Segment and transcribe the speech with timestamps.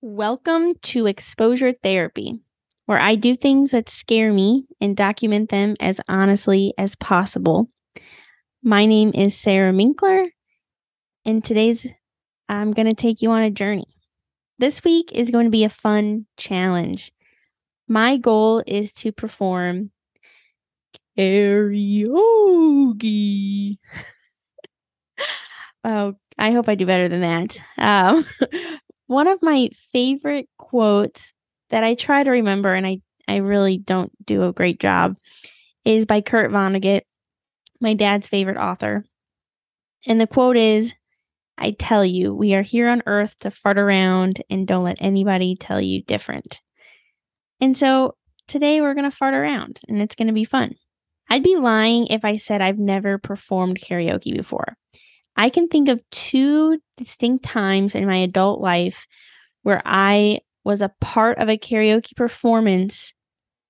[0.00, 2.38] Welcome to Exposure Therapy,
[2.86, 7.68] where I do things that scare me and document them as honestly as possible.
[8.62, 10.28] My name is Sarah Minkler,
[11.24, 11.84] and today's
[12.48, 13.88] I'm going to take you on a journey.
[14.60, 17.10] This week is going to be a fun challenge.
[17.88, 19.90] My goal is to perform
[21.18, 21.78] karaoke.
[25.84, 27.58] oh, I hope I do better than that.
[27.76, 28.24] Um,
[29.08, 31.20] one of my favorite quotes
[31.70, 35.16] that I try to remember, and I, I really don't do a great job,
[35.84, 37.02] is by Kurt Vonnegut,
[37.80, 39.04] my dad's favorite author.
[40.06, 40.92] And the quote is
[41.56, 45.56] I tell you, we are here on earth to fart around and don't let anybody
[45.56, 46.60] tell you different.
[47.60, 48.14] And so
[48.46, 50.76] today we're going to fart around and it's going to be fun.
[51.28, 54.76] I'd be lying if I said I've never performed karaoke before.
[55.38, 59.06] I can think of two distinct times in my adult life
[59.62, 63.12] where I was a part of a karaoke performance,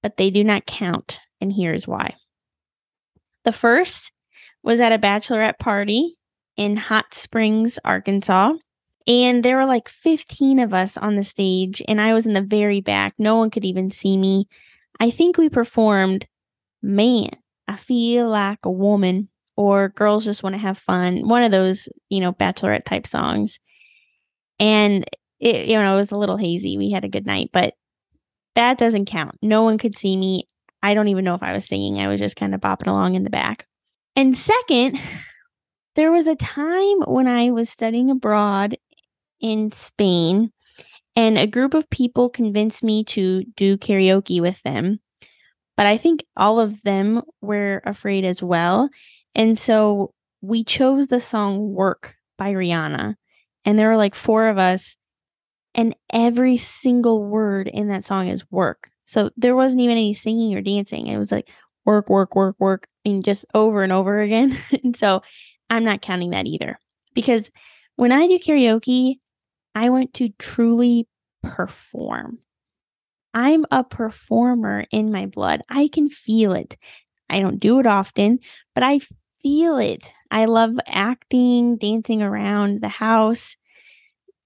[0.02, 2.14] but they do not count, and here's why.
[3.44, 4.10] The first
[4.62, 6.16] was at a bachelorette party
[6.56, 8.54] in Hot Springs, Arkansas.
[9.06, 12.42] And there were like 15 of us on the stage, and I was in the
[12.42, 13.14] very back.
[13.18, 14.48] No one could even see me.
[14.98, 16.26] I think we performed,
[16.82, 17.30] Man,
[17.66, 21.88] I Feel Like a Woman or Girls Just Want to Have Fun, one of those,
[22.08, 23.58] you know, bachelorette type songs.
[24.60, 25.04] And
[25.40, 26.78] it, you know, it was a little hazy.
[26.78, 27.74] We had a good night, but
[28.54, 29.34] that doesn't count.
[29.42, 30.46] No one could see me.
[30.80, 31.98] I don't even know if I was singing.
[31.98, 33.66] I was just kind of bopping along in the back.
[34.14, 34.96] And second,
[35.96, 38.78] there was a time when I was studying abroad
[39.40, 40.52] in Spain,
[41.16, 45.00] and a group of people convinced me to do karaoke with them.
[45.76, 48.88] But I think all of them were afraid as well.
[49.34, 53.14] And so we chose the song Work by Rihanna.
[53.64, 54.96] And there were like four of us,
[55.74, 58.90] and every single word in that song is work.
[59.06, 61.06] So there wasn't even any singing or dancing.
[61.06, 61.48] It was like
[61.84, 64.58] work, work, work, work, and just over and over again.
[64.84, 65.22] and so
[65.70, 66.78] I'm not counting that either.
[67.14, 67.50] Because
[67.96, 69.16] when I do karaoke,
[69.74, 71.06] I want to truly
[71.42, 72.38] perform.
[73.34, 75.62] I'm a performer in my blood.
[75.68, 76.76] I can feel it.
[77.30, 78.40] I don't do it often,
[78.74, 79.00] but I
[79.42, 80.02] feel it.
[80.30, 83.56] I love acting, dancing around the house.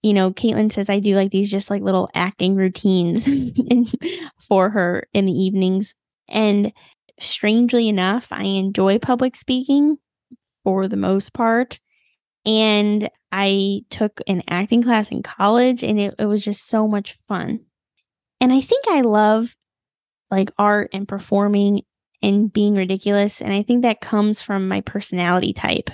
[0.03, 3.25] You know, Caitlin says I do like these just like little acting routines
[4.48, 5.94] for her in the evenings.
[6.28, 6.72] And
[7.20, 9.97] strangely enough, I enjoy public speaking
[10.64, 11.78] for the most part.
[12.44, 17.16] And I took an acting class in college and it, it was just so much
[17.28, 17.60] fun.
[18.41, 19.54] And I think I love
[20.31, 21.82] like art and performing
[22.22, 23.40] and being ridiculous.
[23.40, 25.90] And I think that comes from my personality type.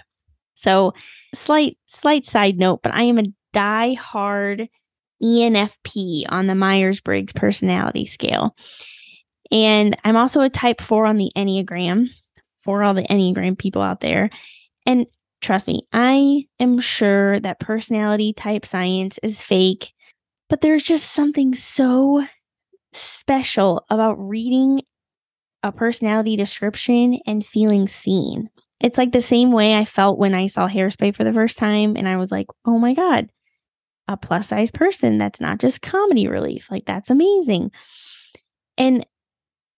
[0.55, 0.93] So,
[1.35, 4.69] slight slight side note, but I am a die-hard
[5.23, 8.55] ENFP on the Myers Briggs personality scale.
[9.51, 12.09] And I'm also a type 4 on the Enneagram
[12.65, 14.31] for all the Enneagram people out there.
[14.85, 15.07] And
[15.41, 19.93] trust me, I am sure that personality type science is fake,
[20.49, 22.25] but there's just something so
[22.95, 24.83] special about reading
[25.63, 28.51] a personality description and feeling seen.
[28.81, 31.97] It's like the same way I felt when I saw Hairspray for the first time
[31.97, 33.29] and I was like, oh my God,
[34.07, 36.67] a plus size person that's not just comedy relief.
[36.71, 37.73] Like, that's amazing.
[38.77, 39.05] And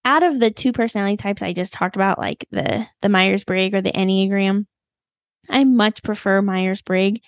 [0.04, 3.74] out of the two personality types I just talked about, like the, the Myers Briggs
[3.74, 4.66] or the Enneagram,
[5.48, 7.20] I much prefer Myers Briggs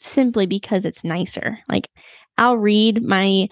[0.00, 1.58] simply because it's nicer.
[1.68, 1.88] Like,
[2.36, 3.48] I'll read my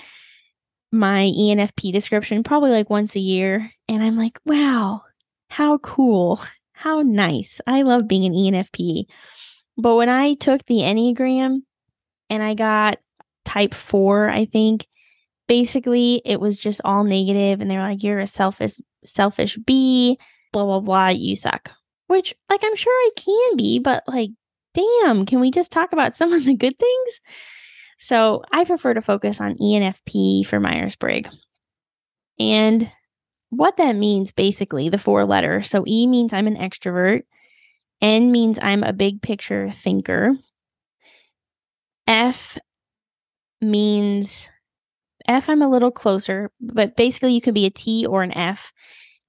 [0.90, 3.70] my ENFP description probably like once a year.
[3.88, 5.02] And I'm like, wow,
[5.48, 6.40] how cool.
[6.72, 7.60] How nice.
[7.66, 9.06] I love being an ENFP.
[9.76, 11.62] But when I took the Enneagram
[12.30, 12.98] and I got
[13.44, 14.86] type four, I think,
[15.48, 20.18] basically it was just all negative and they're like, You're a selfish selfish bee,
[20.52, 21.70] blah blah blah, you suck.
[22.06, 24.30] Which like I'm sure I can be, but like
[24.74, 27.20] damn, can we just talk about some of the good things?
[27.98, 31.30] So I prefer to focus on ENFP for Myers Briggs.
[32.38, 32.90] And
[33.50, 35.70] what that means basically, the four letters.
[35.70, 37.22] So E means I'm an extrovert,
[38.00, 40.34] N means I'm a big picture thinker,
[42.06, 42.58] F
[43.60, 44.46] means
[45.26, 48.72] F I'm a little closer, but basically you could be a T or an F.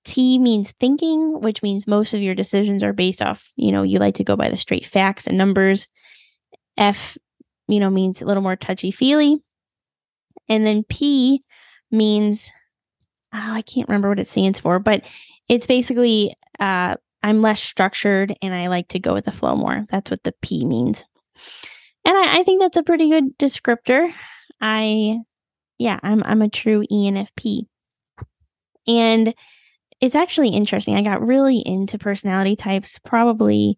[0.06, 4.00] T means thinking, which means most of your decisions are based off, you know, you
[4.00, 5.90] like to go by the straight facts and numbers.
[6.78, 7.18] F
[7.69, 9.38] you know, means a little more touchy feely.
[10.48, 11.44] And then P
[11.92, 12.44] means,
[13.33, 15.04] oh, I can't remember what it stands for, but
[15.48, 19.86] it's basically uh, I'm less structured and I like to go with the flow more.
[19.92, 20.98] That's what the P means.
[22.06, 24.12] And I, I think that's a pretty good descriptor.
[24.60, 25.18] I
[25.77, 27.68] yeah, I'm I'm a true ENFP.
[28.88, 29.33] And
[30.01, 30.95] it's actually interesting.
[30.95, 33.77] I got really into personality types probably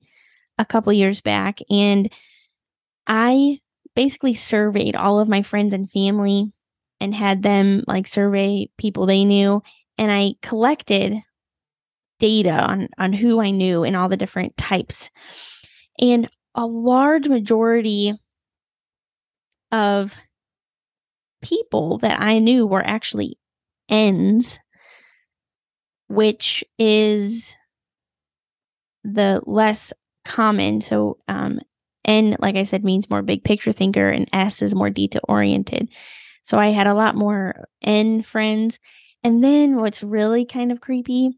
[0.57, 2.11] a couple years back and
[3.07, 3.59] I
[3.95, 6.51] basically surveyed all of my friends and family
[6.99, 9.61] and had them like survey people they knew
[9.97, 11.13] and I collected
[12.19, 15.09] data on on who I knew and all the different types.
[15.99, 18.13] And a large majority
[19.71, 20.11] of
[21.41, 23.37] people that I knew were actually
[23.89, 24.59] ends,
[26.07, 27.43] which is
[29.03, 29.91] the less
[30.25, 30.81] common.
[30.81, 31.59] So, um,
[32.05, 35.89] N, like I said, means more big picture thinker, and S is more detail oriented.
[36.43, 38.79] So I had a lot more N friends.
[39.23, 41.37] And then what's really kind of creepy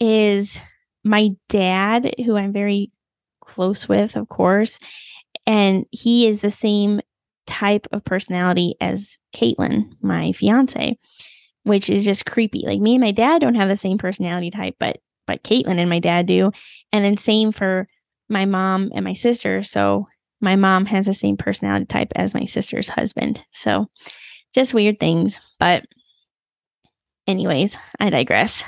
[0.00, 0.56] is
[1.04, 2.92] my dad, who I'm very
[3.40, 4.78] close with, of course,
[5.46, 7.00] and he is the same
[7.46, 10.98] type of personality as Caitlin, my fiance,
[11.64, 12.64] which is just creepy.
[12.66, 15.90] Like me and my dad don't have the same personality type, but but Caitlin and
[15.90, 16.52] my dad do.
[16.92, 17.88] And then same for
[18.28, 19.62] my mom and my sister.
[19.62, 20.08] So
[20.40, 23.40] my mom has the same personality type as my sister's husband.
[23.54, 23.86] So
[24.54, 25.38] just weird things.
[25.58, 25.84] But
[27.26, 28.62] anyways, I digress.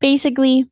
[0.00, 0.66] Basically,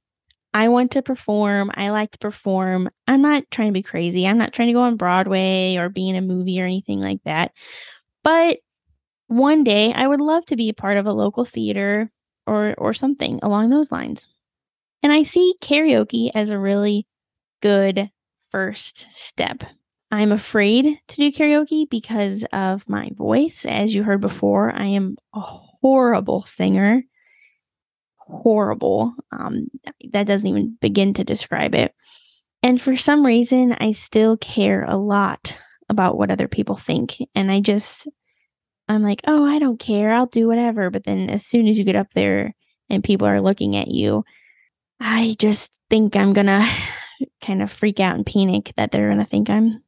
[0.52, 1.70] I want to perform.
[1.74, 2.90] I like to perform.
[3.06, 4.26] I'm not trying to be crazy.
[4.26, 7.20] I'm not trying to go on Broadway or be in a movie or anything like
[7.24, 7.52] that.
[8.24, 8.58] But
[9.28, 12.10] one day I would love to be a part of a local theater
[12.46, 14.26] or or something along those lines.
[15.02, 17.06] And I see karaoke as a really
[17.62, 18.10] good
[18.50, 19.62] first step.
[20.10, 23.64] I'm afraid to do karaoke because of my voice.
[23.64, 27.02] As you heard before, I am a horrible singer
[28.30, 29.14] horrible.
[29.32, 29.68] Um,
[30.12, 31.94] that doesn't even begin to describe it.
[32.62, 35.56] And for some reason, I still care a lot
[35.88, 37.16] about what other people think.
[37.34, 38.08] And I just,
[38.88, 40.12] I'm like, oh, I don't care.
[40.12, 40.90] I'll do whatever.
[40.90, 42.54] But then as soon as you get up there
[42.88, 44.24] and people are looking at you,
[45.00, 46.66] I just think I'm going to
[47.44, 49.82] kind of freak out and panic that they're going to think I'm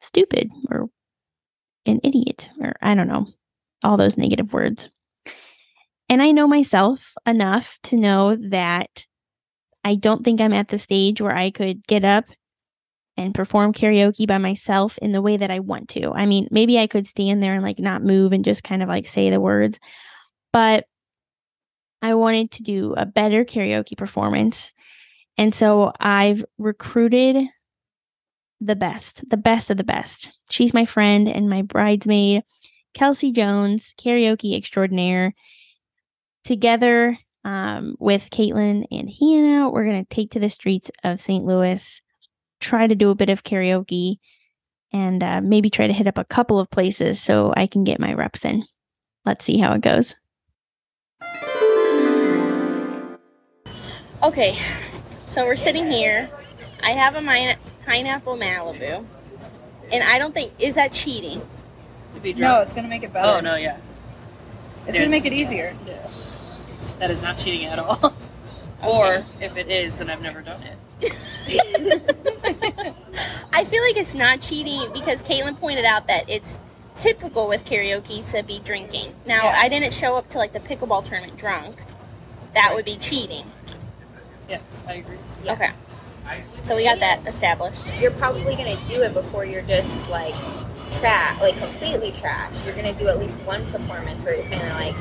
[0.00, 0.88] stupid or
[1.86, 3.26] an idiot or I don't know,
[3.82, 4.88] all those negative words.
[6.08, 9.04] And I know myself enough to know that
[9.84, 12.24] I don't think I'm at the stage where I could get up
[13.16, 16.12] and perform karaoke by myself in the way that I want to.
[16.12, 18.88] I mean, maybe I could stand there and like not move and just kind of
[18.88, 19.78] like say the words,
[20.52, 20.86] but
[22.00, 24.70] I wanted to do a better karaoke performance.
[25.42, 27.48] And so I've recruited
[28.60, 30.30] the best, the best of the best.
[30.48, 32.44] She's my friend and my bridesmaid,
[32.94, 35.34] Kelsey Jones, karaoke extraordinaire
[36.44, 41.44] together um, with Caitlin and Hannah, we're going to take to the streets of St.
[41.44, 41.82] Louis,
[42.60, 44.18] try to do a bit of karaoke,
[44.92, 47.98] and uh, maybe try to hit up a couple of places so I can get
[47.98, 48.62] my reps in.
[49.26, 50.14] Let's see how it goes.
[54.22, 54.56] Okay,
[55.32, 56.28] so we're sitting here.
[56.82, 57.56] I have a mine-
[57.86, 59.06] pineapple Malibu,
[59.90, 61.40] and I don't think is that cheating.
[62.36, 63.38] No, it's gonna make it oh, better.
[63.38, 63.78] Oh no, yeah.
[64.86, 65.74] It's gonna make it easier.
[65.86, 66.06] Yeah.
[66.98, 68.14] That is not cheating at all.
[68.86, 70.76] or if it is, then I've never done it.
[73.54, 76.58] I feel like it's not cheating because Caitlin pointed out that it's
[76.96, 79.14] typical with karaoke to be drinking.
[79.24, 79.56] Now, Yeah.
[79.58, 81.82] I didn't show up to like the pickleball tournament drunk.
[82.54, 83.50] That would be cheating.
[84.52, 85.16] Yes, I agree.
[85.48, 85.70] Okay.
[86.62, 87.82] So we got that established.
[87.98, 90.34] you're probably gonna do it before you're just like
[91.00, 92.52] trash, like completely trash.
[92.66, 94.94] You're gonna do at least one performance where you're kind of like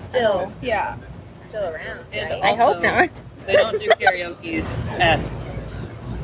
[0.00, 0.96] still, Yeah.
[1.50, 2.42] still around, And right?
[2.42, 3.10] I hope not.
[3.46, 5.20] They don't do karaoke's at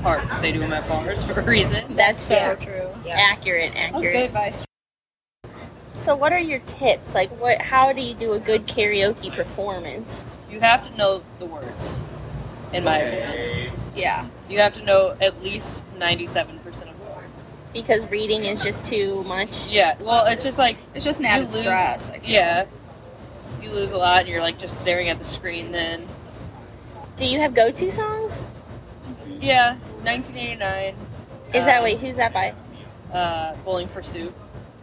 [0.02, 0.38] parks.
[0.40, 1.94] They do them at bars for a reason.
[1.94, 2.88] That's So so true.
[3.04, 3.18] Yeah.
[3.32, 4.64] accurate, That's good advice.
[5.94, 7.14] So what are your tips?
[7.14, 10.24] Like what how do you do a good karaoke performance?
[10.50, 11.94] You have to know the words,
[12.72, 13.72] in my opinion.
[13.94, 14.26] Yeah.
[14.48, 17.26] You have to know at least 97% of the words.
[17.72, 19.66] Because reading is just too much.
[19.68, 22.10] Yeah, well, it's just like, It's just an You added lose- stress.
[22.24, 22.66] Yeah.
[23.62, 26.06] You lose a lot and you're like just staring at the screen then.
[27.16, 28.50] Do you have go-to songs?
[29.40, 29.74] Yeah,
[30.04, 30.94] 1989.
[31.54, 32.54] Is that um, wait, who's that by?
[33.12, 34.34] Uh, Bowling for Soup.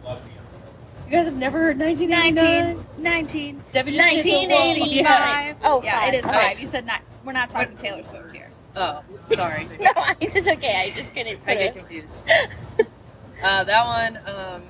[0.06, 2.86] You guys have never heard 1989?
[2.98, 4.68] 19, 19, Debbie just hit the wall.
[4.68, 5.56] 1985.
[5.64, 6.14] Oh, yeah, five.
[6.14, 6.32] it is Okay.
[6.34, 6.60] five.
[6.60, 7.00] You said not.
[7.24, 8.50] We're not talking Taylor Swift here.
[8.76, 9.66] Oh, sorry.
[9.80, 10.80] No, it's okay.
[10.86, 11.78] I just couldn't I get it.
[11.78, 12.28] confused.
[13.42, 14.62] uh, that one, um,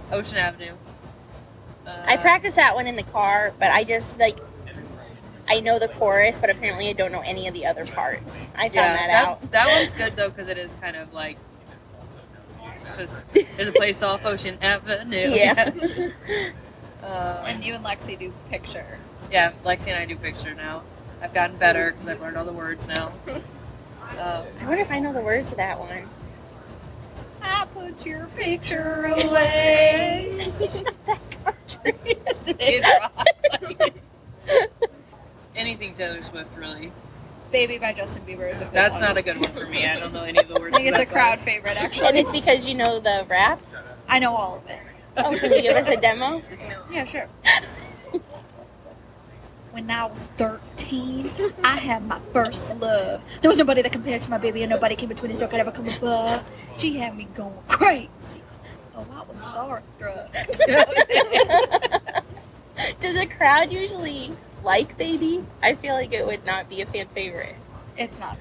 [0.12, 0.74] Ocean Avenue.
[1.86, 4.38] Uh, I practice that one in the car, but I just like
[5.48, 8.46] I know the chorus, but apparently I don't know any of the other parts.
[8.54, 9.50] I found Yeah, that, that, out.
[9.50, 11.36] that one's good though because it is kind of like
[12.96, 13.24] just
[13.56, 15.28] there's a place off Ocean Avenue.
[15.30, 15.72] Yeah.
[17.02, 18.98] um, And you and Lexi do picture.
[19.30, 20.82] yeah, Lexi and I do picture now.
[21.22, 23.12] I've gotten better because I've learned all the words now.
[23.28, 26.08] Um, I wonder if I know the words to that one.
[27.40, 30.52] I put your picture away.
[32.58, 33.26] Kid Rock.
[35.56, 36.92] Anything Taylor Swift, really.
[37.50, 39.00] Baby by Justin Bieber is a good That's one.
[39.02, 39.86] not a good one for me.
[39.86, 40.74] I don't know any of the words.
[40.74, 41.44] I think it's a crowd song.
[41.46, 42.08] favorite, actually.
[42.08, 43.60] And it's because you know the rap.
[44.08, 44.78] I know all of it.
[45.18, 46.42] Oh, can you give us a demo?
[46.90, 47.28] Yeah, sure.
[49.72, 51.30] When I was 13,
[51.64, 53.22] I had my first love.
[53.40, 55.60] There was nobody that compared to my baby, and nobody came between his door could
[55.60, 56.48] ever come above.
[56.76, 58.42] She had me going crazy.
[58.94, 59.36] Oh, I was
[59.98, 60.28] starstruck.
[63.00, 65.44] Does a crowd usually like Baby?
[65.62, 67.56] I feel like it would not be a fan favorite.
[67.96, 68.36] It's not.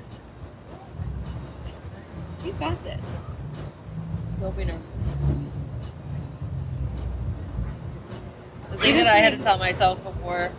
[2.43, 3.05] You got this.
[4.41, 5.17] Don't be nervous.
[8.71, 10.51] The thing that I had to tell myself before,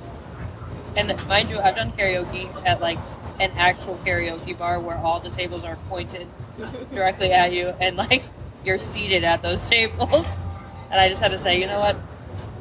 [0.96, 2.98] and mind you, I've done karaoke at like
[3.40, 6.26] an actual karaoke bar where all the tables are pointed
[6.92, 8.22] directly at you, and like
[8.64, 10.26] you're seated at those tables.
[10.90, 11.96] And I just had to say, you know what?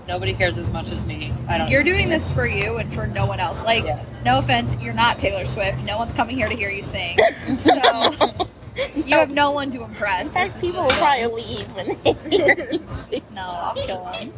[0.07, 1.33] Nobody cares as much as me.
[1.47, 1.69] I don't.
[1.69, 3.61] You're doing this for you and for no one else.
[3.63, 4.03] Like, Yeah.
[4.25, 5.83] no offense, you're not Taylor Swift.
[5.83, 7.17] No one's coming here to hear you sing.
[7.59, 7.73] So,
[8.95, 10.27] you have no one to impress.
[10.27, 13.21] In fact, This is people just will probably leave when they hear you sing.
[13.33, 14.33] No, I'll kill them.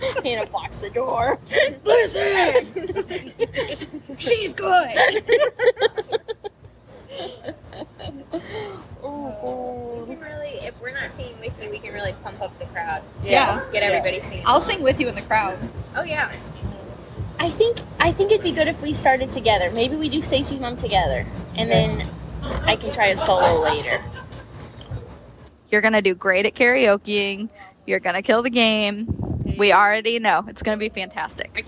[0.24, 1.38] Hannah blocks the door.
[1.84, 3.32] Listen!
[4.18, 5.24] She's good!
[9.02, 12.58] Oh, we can really, if we're not singing with you, we can really pump up
[12.58, 13.02] the crowd.
[13.22, 13.64] Yeah.
[13.72, 14.42] Get everybody singing.
[14.46, 15.58] I'll sing with you in the crowd.
[15.94, 16.34] Oh yeah.
[17.38, 19.70] I think I think it'd be good if we started together.
[19.72, 22.06] Maybe we do Stacy's mom together, and then
[22.62, 24.02] I can try a solo later.
[25.70, 27.48] You're gonna do great at karaokeing.
[27.86, 29.25] You're gonna kill the game.
[29.56, 30.44] We already know.
[30.48, 31.66] It's gonna be fantastic.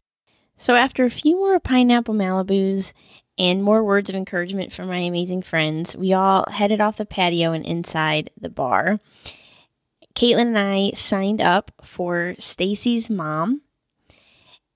[0.56, 2.92] So after a few more pineapple Malibus
[3.38, 7.52] and more words of encouragement from my amazing friends, we all headed off the patio
[7.52, 8.98] and inside the bar.
[10.14, 13.62] Caitlin and I signed up for Stacy's mom.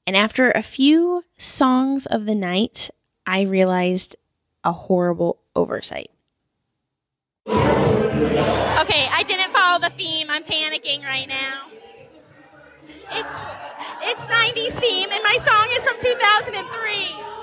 [0.06, 2.90] And after a few songs of the night,
[3.26, 4.16] I realized
[4.62, 6.10] a horrible oversight.
[7.48, 10.28] Okay, I didn't follow the theme.
[10.30, 11.66] I'm panicking right now.
[13.14, 13.34] It's
[14.02, 17.41] it's 90s theme and my song is from 2003.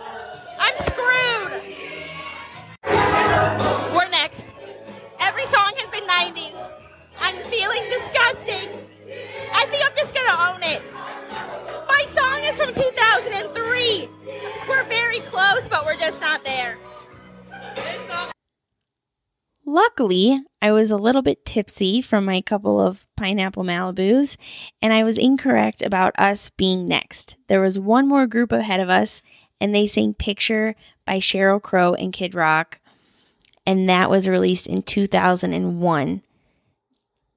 [20.00, 24.38] Luckily, I was a little bit tipsy from my couple of pineapple Malibus,
[24.82, 27.36] and I was incorrect about us being next.
[27.50, 29.22] There was one more group ahead of us,
[29.60, 30.74] and they sang Picture
[31.06, 32.80] by Sheryl Crow and Kid Rock,
[33.66, 36.22] and that was released in 2001.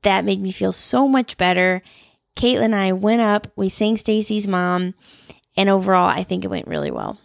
[0.03, 1.83] That made me feel so much better.
[2.37, 4.95] Caitlin and I went up, we sang Stacy's mom,
[5.57, 7.19] and overall, I think it went really well.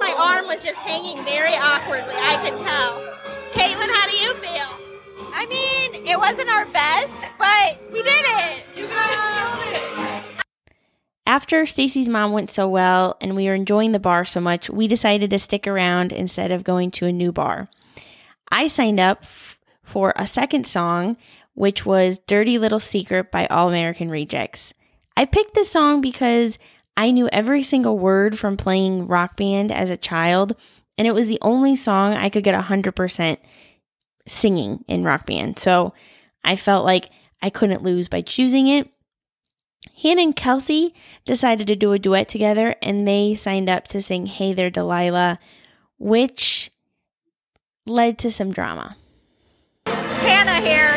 [0.00, 2.14] My arm was just hanging very awkwardly.
[2.16, 3.00] I could tell.
[3.52, 4.68] Caitlin, how do you feel?
[5.32, 8.64] I mean, it wasn't our best, but we did it.
[8.74, 10.44] You guys killed it.
[11.26, 14.88] After Stacy's mom went so well and we were enjoying the bar so much, we
[14.88, 17.68] decided to stick around instead of going to a new bar.
[18.50, 21.16] I signed up f- for a second song,
[21.54, 24.74] which was Dirty Little Secret by All American Rejects.
[25.16, 26.58] I picked this song because
[27.00, 30.54] I knew every single word from playing rock band as a child,
[30.98, 33.38] and it was the only song I could get 100%
[34.28, 35.58] singing in rock band.
[35.58, 35.94] So
[36.44, 37.08] I felt like
[37.40, 38.86] I couldn't lose by choosing it.
[40.02, 44.26] Hannah and Kelsey decided to do a duet together and they signed up to sing
[44.26, 45.38] Hey There Delilah,
[45.98, 46.70] which
[47.86, 48.94] led to some drama.
[49.86, 50.90] Hannah here.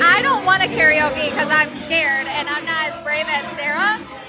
[0.00, 4.27] I don't want to karaoke because I'm scared and I'm not as brave as Sarah.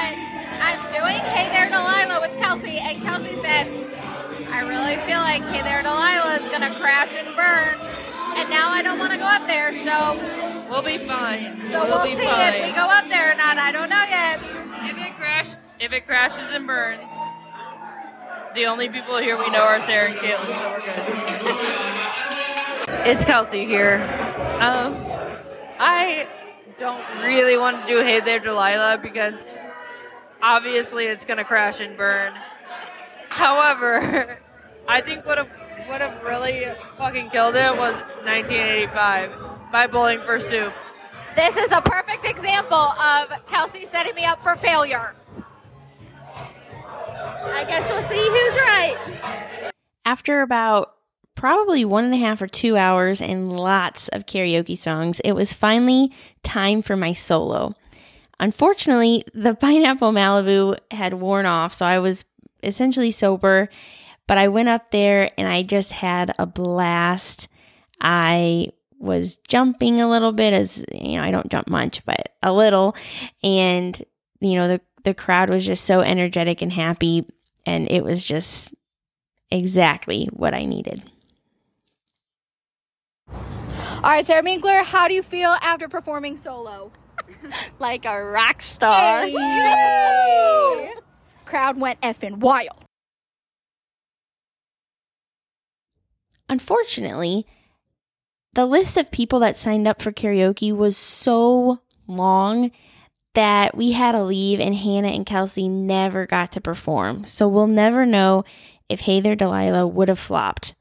[0.00, 0.16] But
[0.64, 3.66] I'm doing Hey There Delilah with Kelsey, and Kelsey said,
[4.48, 7.76] I really feel like Hey There Delilah is going to crash and burn.
[8.40, 10.16] And now I don't want to go up there, so
[10.70, 11.60] We'll be fine.
[11.60, 12.54] so we'll we'll, be see fine.
[12.54, 13.58] if we go up there or not.
[13.58, 14.40] I don't know yet.
[14.88, 17.12] If it crash, if it crashes and burns,
[18.54, 20.80] The only people here we know are Sarah and Caitlin, so we're
[22.96, 23.06] good.
[23.06, 23.96] it's Kelsey here.
[24.60, 24.96] Um,
[25.78, 26.26] I
[26.78, 29.42] don't really want to do Hey There Delilah because
[30.42, 32.32] obviously it's going to crash and burn.
[33.28, 34.38] However,
[34.88, 35.48] I think what
[35.88, 36.66] would have really
[36.96, 40.72] fucking killed it was 1985 by Bowling for Soup.
[41.36, 45.14] This is a perfect example of Kelsey setting me up for failure.
[47.42, 49.72] I guess we'll see who's right.
[50.04, 50.94] After about
[51.34, 55.52] probably one and a half or two hours and lots of karaoke songs, it was
[55.52, 57.74] finally time for my solo.
[58.40, 62.24] Unfortunately, the pineapple Malibu had worn off, so I was
[62.64, 63.68] essentially sober,
[64.26, 67.48] but I went up there and I just had a blast.
[68.00, 68.68] I
[68.98, 72.96] was jumping a little bit as you know, I don't jump much, but a little.
[73.42, 74.02] And
[74.40, 77.26] you know, the the crowd was just so energetic and happy
[77.64, 78.74] and it was just
[79.50, 81.02] exactly what I needed.
[83.32, 86.90] All right, Sarah Minkler, how do you feel after performing solo?
[87.78, 89.26] like a rock star.
[89.26, 90.94] Hey.
[91.44, 92.84] Crowd went effing wild.
[96.48, 97.46] Unfortunately,
[98.54, 102.72] the list of people that signed up for karaoke was so long
[103.34, 107.24] that we had to leave and Hannah and Kelsey never got to perform.
[107.26, 108.44] So we'll never know
[108.88, 110.74] if Hey There Delilah would have flopped.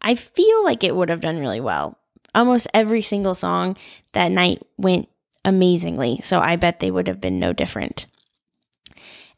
[0.00, 1.98] I feel like it would have done really well.
[2.34, 3.76] Almost every single song
[4.12, 5.09] that night went
[5.44, 6.20] amazingly.
[6.22, 8.06] So I bet they would have been no different.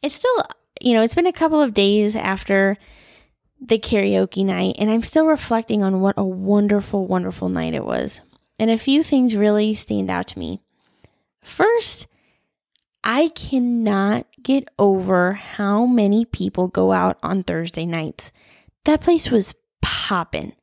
[0.02, 0.44] It's still,
[0.80, 2.76] you know, it's been a couple of days after
[3.60, 8.20] the karaoke night, and I'm still reflecting on what a wonderful, wonderful night it was.
[8.58, 10.60] And a few things really stand out to me.
[11.42, 12.08] First,
[13.04, 18.32] I cannot get over how many people go out on Thursday nights.
[18.84, 20.54] That place was popping.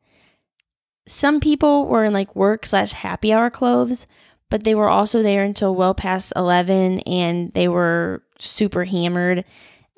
[1.08, 4.08] Some people were in like work slash happy hour clothes,
[4.50, 9.46] but they were also there until well past 11 and they were super hammered.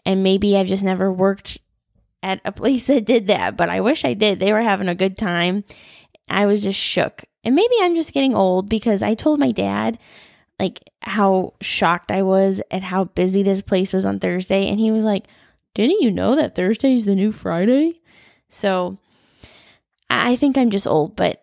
[0.05, 1.59] And maybe I've just never worked
[2.23, 4.39] at a place that did that, but I wish I did.
[4.39, 5.63] They were having a good time.
[6.29, 7.23] I was just shook.
[7.43, 9.97] And maybe I'm just getting old because I told my dad
[10.59, 14.91] like how shocked I was at how busy this place was on Thursday and he
[14.91, 15.25] was like,
[15.73, 17.99] "Didn't you know that Thursday is the new Friday?"
[18.47, 18.99] So
[20.07, 21.40] I think I'm just old, but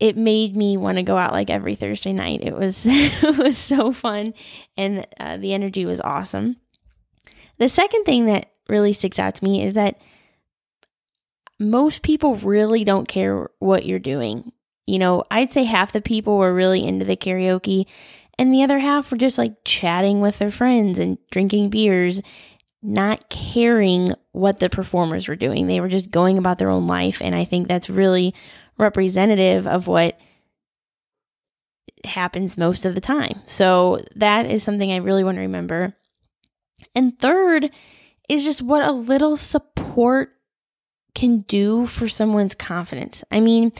[0.00, 2.40] it made me want to go out like every Thursday night.
[2.42, 4.34] It was it was so fun
[4.76, 6.56] and uh, the energy was awesome.
[7.58, 10.00] The second thing that really sticks out to me is that
[11.58, 14.52] most people really don't care what you're doing.
[14.86, 17.86] You know, I'd say half the people were really into the karaoke,
[18.38, 22.22] and the other half were just like chatting with their friends and drinking beers,
[22.80, 25.66] not caring what the performers were doing.
[25.66, 27.20] They were just going about their own life.
[27.22, 28.34] And I think that's really
[28.78, 30.18] representative of what
[32.04, 33.40] happens most of the time.
[33.44, 35.96] So that is something I really want to remember.
[36.94, 37.70] And third
[38.28, 40.34] is just what a little support
[41.14, 43.24] can do for someone's confidence.
[43.30, 43.72] I mean,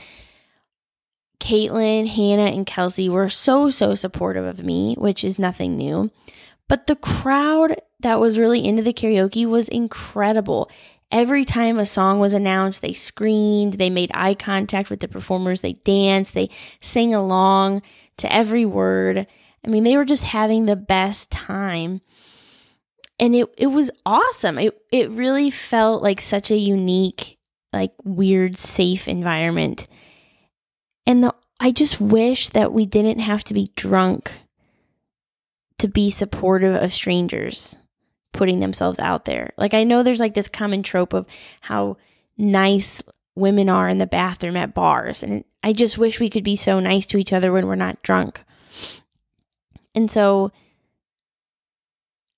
[1.39, 6.11] Caitlin, Hannah, and Kelsey were so, so supportive of me, which is nothing new.
[6.67, 10.69] But the crowd that was really into the karaoke was incredible.
[11.11, 15.61] Every time a song was announced, they screamed, they made eye contact with the performers,
[15.61, 16.49] they danced, they
[16.81, 17.81] sang along
[18.17, 19.25] to every word.
[19.65, 22.01] I mean, they were just having the best time.
[23.19, 24.59] And it, it was awesome.
[24.59, 27.37] It, it really felt like such a unique,
[27.73, 29.87] like weird, safe environment.
[31.07, 34.31] And the, I just wish that we didn't have to be drunk
[35.79, 37.77] to be supportive of strangers
[38.33, 39.51] putting themselves out there.
[39.57, 41.25] Like I know there's like this common trope of
[41.61, 41.97] how
[42.37, 43.01] nice
[43.35, 46.79] women are in the bathroom at bars and I just wish we could be so
[46.79, 48.43] nice to each other when we're not drunk.
[49.95, 50.51] And so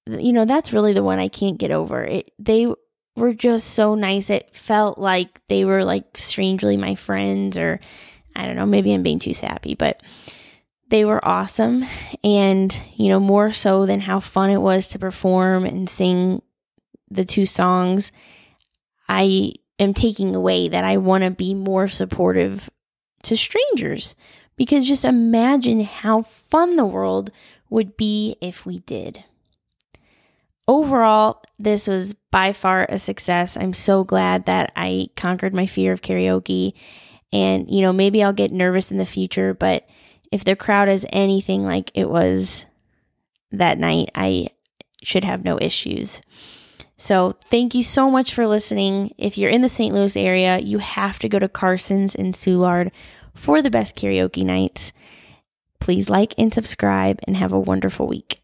[0.07, 2.03] you know, that's really the one I can't get over.
[2.03, 2.67] It they
[3.15, 4.29] were just so nice.
[4.29, 7.79] It felt like they were like strangely my friends or
[8.35, 10.01] I don't know, maybe I'm being too sappy, but
[10.91, 11.85] they were awesome.
[12.23, 16.41] And, you know, more so than how fun it was to perform and sing
[17.09, 18.11] the two songs,
[19.09, 22.69] I am taking away that I want to be more supportive
[23.23, 24.15] to strangers.
[24.57, 27.31] Because just imagine how fun the world
[27.69, 29.23] would be if we did.
[30.67, 33.57] Overall, this was by far a success.
[33.57, 36.73] I'm so glad that I conquered my fear of karaoke
[37.33, 39.87] and, you know, maybe I'll get nervous in the future, but
[40.31, 42.65] if the crowd is anything like it was
[43.51, 44.47] that night, I
[45.03, 46.21] should have no issues.
[46.97, 49.13] So, thank you so much for listening.
[49.17, 49.93] If you're in the St.
[49.93, 52.91] Louis area, you have to go to Carson's in Soulard
[53.33, 54.93] for the best karaoke nights.
[55.79, 58.41] Please like and subscribe and have a wonderful week.